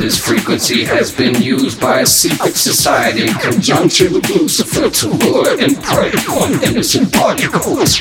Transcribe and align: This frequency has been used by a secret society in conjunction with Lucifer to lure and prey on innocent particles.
This 0.00 0.18
frequency 0.18 0.82
has 0.86 1.12
been 1.12 1.42
used 1.42 1.78
by 1.78 2.00
a 2.00 2.06
secret 2.06 2.56
society 2.56 3.28
in 3.28 3.34
conjunction 3.34 4.14
with 4.14 4.30
Lucifer 4.30 4.88
to 4.88 5.08
lure 5.08 5.60
and 5.60 5.76
prey 5.82 6.10
on 6.40 6.54
innocent 6.64 7.12
particles. 7.12 8.00